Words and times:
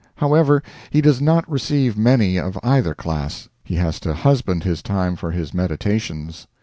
However, 0.15 0.63
he 0.89 0.99
does 0.99 1.21
not 1.21 1.47
receive 1.47 1.95
many 1.95 2.39
of 2.39 2.57
either 2.63 2.95
class. 2.95 3.49
He 3.63 3.75
has 3.75 3.99
to 3.99 4.15
husband 4.15 4.63
his 4.63 4.81
time 4.81 5.15
for 5.15 5.29
his 5.29 5.53
meditations. 5.53 6.47